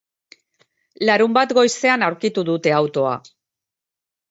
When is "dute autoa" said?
2.51-3.15